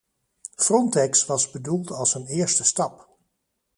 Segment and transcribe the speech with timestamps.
[0.57, 3.09] Frontex was bedoeld als een eerste stap.